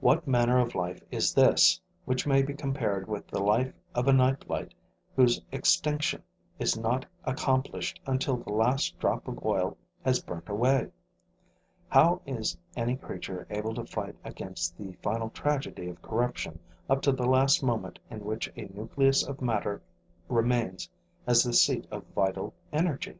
What 0.00 0.26
manner 0.28 0.58
of 0.58 0.74
life 0.74 1.02
is 1.10 1.32
this, 1.32 1.80
which 2.04 2.26
may 2.26 2.42
be 2.42 2.52
compared 2.52 3.08
with 3.08 3.26
the 3.28 3.42
life 3.42 3.72
of 3.94 4.06
a 4.06 4.12
night 4.12 4.46
light 4.50 4.74
whose 5.16 5.40
extinction 5.50 6.22
is 6.58 6.76
not 6.76 7.06
accomplished 7.24 7.98
until 8.06 8.36
the 8.36 8.52
last 8.52 8.98
drop 8.98 9.26
of 9.26 9.42
oil 9.42 9.78
has 10.04 10.20
burnt 10.22 10.50
away? 10.50 10.90
How 11.88 12.20
is 12.26 12.58
any 12.76 12.96
creature 12.96 13.46
able 13.48 13.72
to 13.72 13.86
fight 13.86 14.16
against 14.24 14.76
the 14.76 14.92
final 15.02 15.30
tragedy 15.30 15.88
of 15.88 16.02
corruption 16.02 16.58
up 16.90 17.00
to 17.00 17.10
the 17.10 17.24
last 17.24 17.62
moment 17.62 17.98
in 18.10 18.26
which 18.26 18.52
a 18.54 18.70
nucleus 18.74 19.26
of 19.26 19.40
matter 19.40 19.80
remains 20.28 20.90
as 21.26 21.42
the 21.44 21.54
seat 21.54 21.86
of 21.90 22.04
vital 22.14 22.52
energy? 22.74 23.16